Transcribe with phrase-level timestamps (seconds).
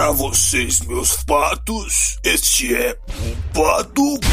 [0.00, 4.30] Para vocês, meus patos, este é o PatoCast.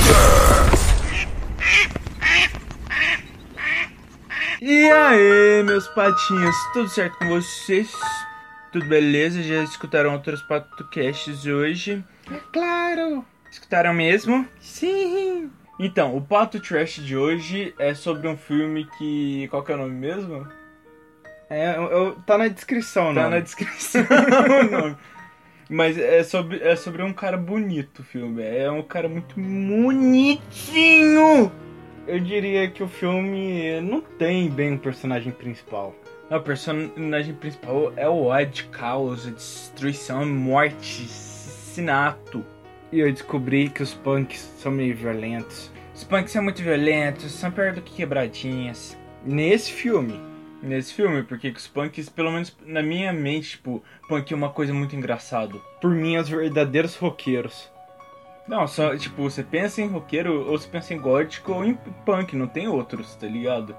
[4.62, 7.92] E aí, meus patinhos, tudo certo com vocês?
[8.72, 9.44] Tudo beleza?
[9.44, 12.02] Já escutaram outros podcasts hoje?
[12.32, 13.26] É claro!
[13.52, 14.48] Escutaram mesmo?
[14.62, 15.52] Sim!
[15.78, 19.50] Então, o Pato Trash de hoje é sobre um filme que.
[19.50, 20.48] Qual que é o nome mesmo?
[21.50, 23.32] É, eu, eu- tá na descrição, Tá não?
[23.32, 24.98] na descrição o nome.
[25.70, 28.42] Mas é sobre, é sobre um cara bonito o filme.
[28.44, 30.42] É um cara muito bonitinho!
[32.08, 35.94] Eu diria que o filme não tem bem um personagem principal.
[36.32, 42.46] O personagem principal é o ódio, caos, destruição, morte, assassinato.
[42.92, 45.70] E eu descobri que os punks são meio violentos.
[45.94, 48.98] Os punks são muito violentos, são pior do que quebradinhas.
[49.26, 50.20] Nesse filme.
[50.62, 54.74] Nesse filme, porque os punks, pelo menos na minha mente, tipo, punk é uma coisa
[54.74, 55.56] muito engraçada.
[55.80, 57.72] Por mim, os verdadeiros roqueiros.
[58.48, 62.36] Não, só, tipo, você pensa em roqueiro, ou você pensa em gótico ou em punk,
[62.36, 63.76] não tem outros, tá ligado?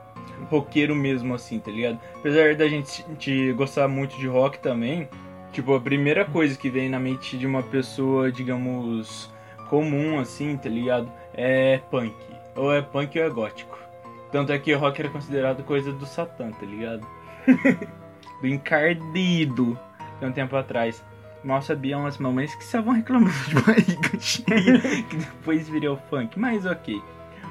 [0.51, 1.99] Roqueiro mesmo assim, tá ligado?
[2.15, 5.09] Apesar da gente te gostar muito de rock também,
[5.53, 9.33] tipo, a primeira coisa que vem na mente de uma pessoa, digamos,
[9.69, 11.11] comum assim, tá ligado?
[11.35, 12.15] É punk.
[12.55, 13.88] Ou é punk ou é gótico.
[14.31, 17.07] Tanto é que rock era considerado coisa do satã, tá ligado?
[18.41, 19.79] do encardido,
[20.21, 21.03] de um tempo atrás.
[21.43, 26.67] Mal sabiam as mamães que estavam reclamando de barriga cheia, que depois virou funk, mas
[26.67, 27.01] ok.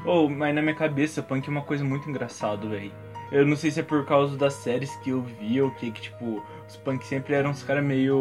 [0.05, 2.91] Ou, mas na minha cabeça, punk é uma coisa muito engraçada, velho.
[3.31, 6.01] Eu não sei se é por causa das séries que eu vi ou que, que
[6.01, 8.17] tipo, os punk sempre eram uns caras meio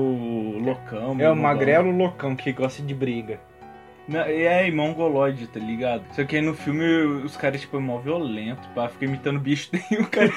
[0.58, 1.16] loucão.
[1.20, 3.38] É o magrelo loucão que gosta de briga.
[4.08, 6.04] É, e mongolóide, tá ligado?
[6.14, 6.84] Só que aí no filme
[7.24, 9.68] os caras, tipo, é mó violento, pá, fica imitando bicho.
[9.74, 10.30] Tem o cara.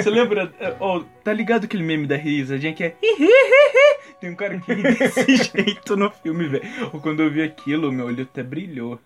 [0.00, 0.52] Você lembra?
[0.78, 2.96] Oh, tá ligado aquele meme da risadinha que é.
[4.20, 6.64] Tem um cara que desse jeito no filme, velho.
[7.00, 9.00] Quando eu vi aquilo, meu olho até brilhou.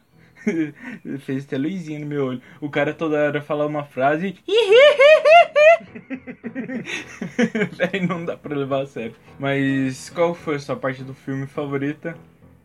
[1.20, 2.43] Fez até luzinha no meu olho.
[2.60, 4.37] O cara toda hora fala uma frase.
[7.72, 9.15] Véi, não dá pra levar a sério.
[9.38, 12.16] Mas qual foi a sua parte do filme favorita?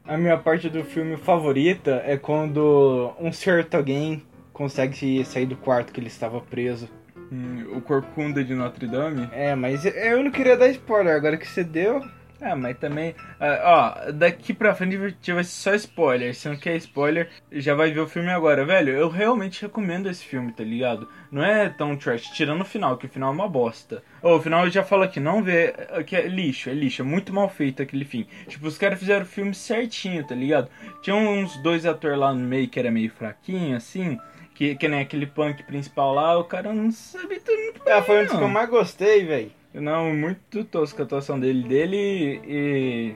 [0.07, 4.21] A minha parte do filme favorita é quando um certo alguém
[4.53, 6.87] consegue sair do quarto que ele estava preso.
[7.31, 9.27] Hum, o Corcunda de Notre Dame?
[9.31, 12.01] É, mas eu não queria dar spoiler, agora que você deu.
[12.41, 13.15] Ah, mas também.
[13.39, 14.97] ah, ó, daqui pra frente
[15.31, 16.35] vai ser só spoiler.
[16.35, 18.65] Se não quer spoiler, já vai ver o filme agora.
[18.65, 21.07] Velho, eu realmente recomendo esse filme, tá ligado?
[21.31, 24.03] Não é tão trash, tirando o final, que o final é uma bosta.
[24.21, 27.01] Ô, o final eu já falo aqui, não vê, é que é lixo, é lixo,
[27.01, 28.27] é muito mal feito aquele fim.
[28.47, 30.69] Tipo, os caras fizeram o filme certinho, tá ligado?
[31.01, 34.19] Tinha uns dois atores lá no meio que era meio fraquinho, assim.
[34.53, 37.93] Que, que nem aquele punk principal lá, o cara não sabe tudo muito bem.
[37.93, 39.51] Ah, foi um dos que eu mais gostei, velho.
[39.81, 41.63] Não, muito tosca a atuação dele.
[41.67, 43.15] Dele e.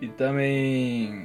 [0.00, 1.24] E também.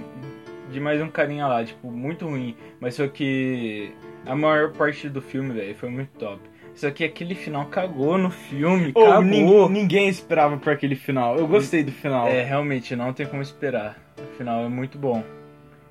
[0.71, 2.55] De mais um carinha lá, tipo, muito ruim.
[2.79, 3.91] Mas só que.
[4.25, 6.39] A maior parte do filme, velho, foi muito top.
[6.75, 9.23] Só que aquele final cagou no filme, Ô, cagou.
[9.23, 11.37] nin- ninguém esperava por aquele final.
[11.37, 12.27] Eu gostei do final.
[12.27, 13.97] É, realmente, não tem como esperar.
[14.17, 15.23] O final é muito bom.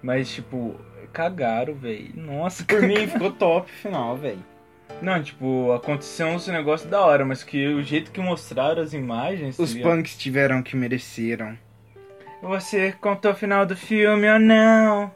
[0.00, 0.76] Mas, tipo,
[1.12, 2.10] cagaram, velho.
[2.14, 4.38] Nossa, Por mim ficou top o final, velho.
[5.02, 9.58] Não, tipo, aconteceu uns negócios da hora, mas que o jeito que mostraram as imagens.
[9.58, 9.90] Os ligado?
[9.90, 11.56] punks tiveram que mereceram.
[12.42, 15.12] Você contou o final do filme ou não?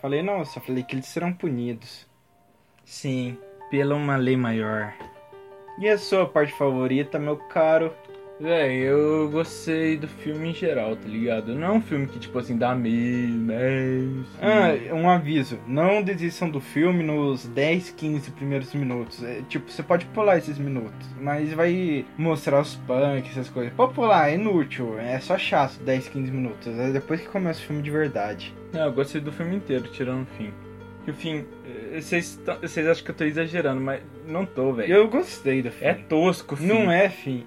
[0.00, 2.06] Falei, não, só falei que eles serão punidos.
[2.84, 3.36] Sim,
[3.70, 4.94] pela uma lei maior.
[5.78, 7.92] E a sua parte favorita, meu caro?
[8.40, 11.56] Véi, eu gostei do filme em geral, tá ligado?
[11.56, 14.24] Não é um filme que, tipo assim, dá medo, né?
[14.40, 15.58] Ah, um aviso.
[15.66, 19.24] Não desistam do filme nos 10, 15 primeiros minutos.
[19.24, 23.72] É, tipo, você pode pular esses minutos, mas vai mostrar os punks, essas coisas.
[23.74, 24.96] Pode pular, é inútil.
[25.00, 26.78] É só chato 10, 15 minutos.
[26.78, 28.54] É depois que começa o filme de verdade.
[28.72, 30.52] Não, eu gostei do filme inteiro, tirando o fim.
[31.08, 34.92] E o fim, eh, vocês acham que eu tô exagerando, mas não tô, velho.
[34.92, 36.04] Eu gostei do É filme.
[36.08, 36.66] tosco, o fim.
[36.66, 37.44] Não é, fim.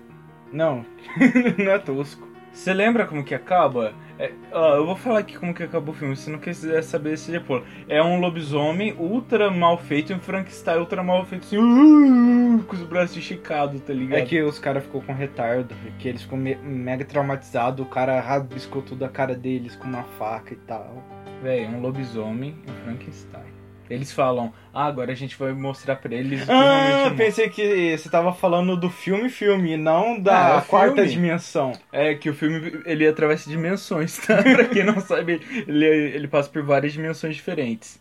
[0.52, 0.86] Não,
[1.58, 2.28] não é tosco.
[2.52, 3.94] Você lembra como que acaba?
[4.20, 7.18] É, ó, eu vou falar aqui como que acabou o filme, se não quiser saber,
[7.18, 7.64] você já pula.
[7.88, 12.84] É um lobisomem ultra mal feito um Frankenstein ultra mal feito, assim, uh, com os
[12.84, 14.20] braços esticados, tá ligado?
[14.20, 18.20] É que os caras ficou com retardo, que eles ficou me- mega traumatizados, o cara
[18.20, 21.02] rabiscou toda a cara deles com uma faca e tal.
[21.42, 23.61] Véi, é um lobisomem e um Frankenstein.
[23.94, 28.10] Eles falam, ah, agora a gente vai mostrar pra eles Ah, é pensei que você
[28.10, 31.10] tava falando do filme filme, não Ah, da é o quarta filme.
[31.10, 31.74] dimensão.
[31.92, 34.42] É que o filme ele atravessa dimensões, tá?
[34.42, 38.00] pra quem não sabe, ele, ele passa por várias dimensões diferentes.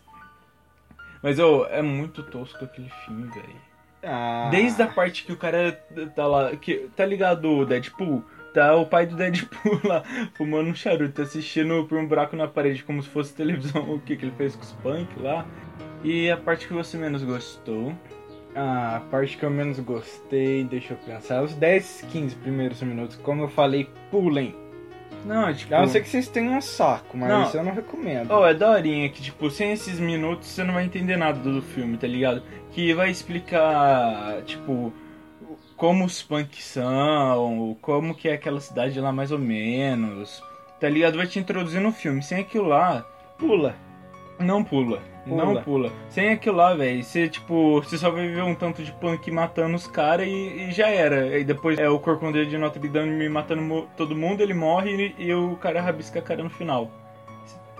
[1.21, 3.55] Mas, ô, é muito tosco aquele filme, velho.
[4.03, 5.73] Ah, Desde a parte que o cara
[6.15, 6.55] tá lá.
[6.55, 8.23] Que, tá ligado o Deadpool?
[8.53, 10.03] Tá o pai do Deadpool lá,
[10.33, 14.15] fumando um charuto, assistindo por um buraco na parede, como se fosse televisão, o que,
[14.15, 15.45] que ele fez com os punk lá.
[16.03, 17.93] E a parte que você menos gostou?
[18.53, 23.43] A parte que eu menos gostei, deixa eu pensar, os 10, 15 primeiros minutos, como
[23.43, 24.53] eu falei, pulem.
[25.25, 25.73] Não, tipo.
[25.73, 27.43] A não ser que vocês tenham um saco, mas Não.
[27.43, 28.31] isso eu não recomendo.
[28.31, 31.95] Oh, é daorinha que, tipo, sem esses minutos você não vai entender nada do filme,
[31.97, 32.41] tá ligado?
[32.71, 34.91] Que vai explicar, tipo,
[35.81, 40.43] como os punks são, como que é aquela cidade lá mais ou menos,
[40.79, 41.17] tá ligado?
[41.17, 42.21] Vai te introduzir no filme.
[42.21, 43.03] Sem aquilo lá,
[43.35, 43.73] Pula.
[44.39, 45.01] não pula.
[45.25, 45.43] Pula.
[45.43, 45.91] Não pula.
[46.07, 49.75] Sem aquilo lá, velho, você, tipo, você só vai ver um tanto de punk matando
[49.75, 51.35] os caras e, e já era.
[51.39, 55.33] E depois é o Corcunda de Notre Dame matando todo mundo, ele morre e, e
[55.33, 56.91] o cara rabisca a cara no final.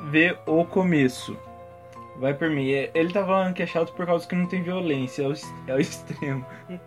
[0.10, 1.38] Vê o começo.
[2.18, 2.68] Vai por mim.
[2.72, 5.34] É- Ele tá falando que é chato por causa que não tem violência, é o,
[5.68, 6.44] é o extremo.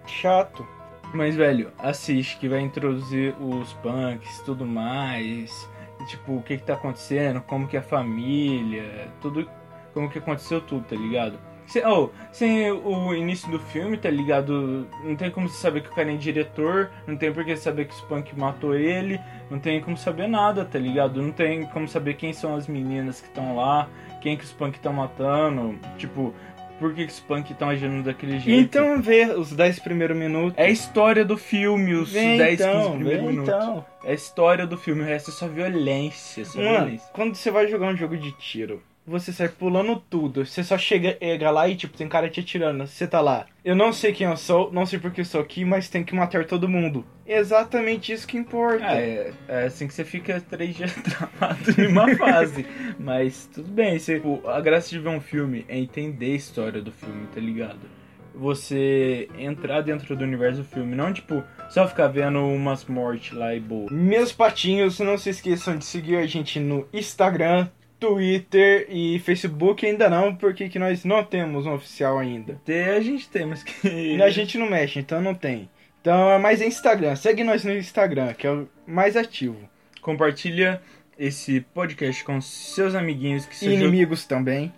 [0.09, 0.67] Chato.
[1.15, 5.71] Mas, velho, assiste que vai introduzir os punks tudo mais.
[6.09, 9.49] Tipo, o que que tá acontecendo, como que é a família, tudo.
[9.95, 11.39] Como que aconteceu tudo, tá ligado?
[11.67, 14.89] Sem, oh, sem o início do filme, tá ligado?
[15.05, 17.87] Não tem como você saber que o cara é diretor, não tem por que saber
[17.87, 19.19] que os punk matou ele,
[19.49, 21.23] não tem como saber nada, tá ligado?
[21.23, 23.89] Não tem como saber quem são as meninas que estão lá,
[24.21, 26.35] quem que os punk estão matando, tipo,
[26.79, 28.61] por que, que os punk estão agindo daquele jeito.
[28.61, 30.55] Então vê os 10 primeiros minutos.
[30.59, 33.55] É a história do filme, os Vem 10, 15 então, primeiros minutos.
[33.55, 33.85] então.
[34.05, 37.09] É a história do filme, o resto é só violência, só Mano, violência.
[37.12, 40.47] quando você vai jogar um jogo de tiro, você sai pulando tudo.
[40.47, 42.87] Você só chega, chega lá e, tipo, tem cara te atirando.
[42.87, 43.47] Você tá lá.
[43.65, 46.15] Eu não sei quem eu sou, não sei porque eu estou aqui, mas tem que
[46.15, 47.05] matar todo mundo.
[47.27, 48.85] Exatamente isso que importa.
[48.85, 52.67] É, é assim que você fica três dias travado em uma fase.
[52.99, 56.83] Mas tudo bem, você, pô, a graça de ver um filme é entender a história
[56.83, 57.81] do filme, tá ligado?
[58.35, 63.55] Você entrar dentro do universo do filme, não tipo, só ficar vendo umas mortes lá
[63.55, 63.89] e boa.
[63.93, 67.69] Meus patinhos, não se esqueçam de seguir a gente no Instagram,
[67.99, 72.55] Twitter e Facebook ainda não, porque que nós não temos um oficial ainda.
[72.55, 73.88] Até a gente tem, mas que.
[73.88, 75.69] E a gente não mexe, então não tem.
[76.00, 77.17] Então é mais Instagram.
[77.17, 79.56] Segue nós no Instagram, que é o mais ativo.
[80.02, 80.82] Compartilha
[81.19, 84.73] esse podcast com seus amiguinhos que E inimigos também.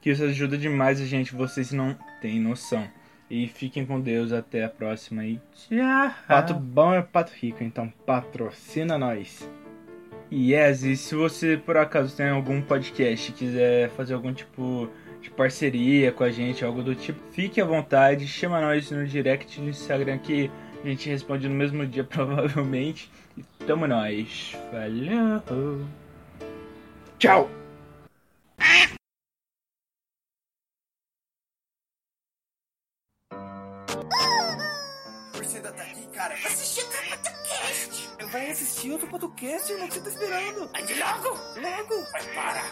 [0.00, 2.86] que isso ajuda demais a gente, vocês não têm noção.
[3.30, 6.10] E fiquem com Deus, até a próxima e tchau.
[6.28, 9.46] Pato bom é pato rico, então patrocina nós.
[10.30, 14.90] Yes, e se você por acaso tem algum podcast e quiser fazer algum tipo
[15.22, 19.60] de parceria com a gente, algo do tipo, fique à vontade, chama nós no direct
[19.60, 20.50] do Instagram que
[20.84, 23.10] a gente responde no mesmo dia provavelmente.
[23.36, 24.56] E tamo nós.
[24.70, 25.80] Falou!
[27.18, 27.57] Tchau!
[38.58, 40.70] Assistir outro podcast, irmão, que você tá esperando?
[40.74, 41.28] Aí logo.
[41.60, 42.10] Logo!
[42.10, 42.62] Vai, para.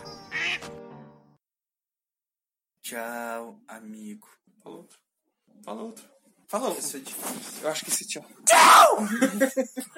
[2.82, 4.28] Tchau, amigo.
[4.62, 4.98] Fala outro.
[5.64, 6.04] Fala outro.
[6.48, 6.80] Fala outro.
[6.80, 7.62] Isso é difícil.
[7.62, 8.24] Eu acho que esse tchau.
[8.44, 8.98] Tchau!